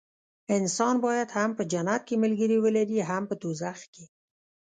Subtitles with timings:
[0.57, 4.05] انسان باید هم په جنت کې ملګري ولري هم په دوزخ کې.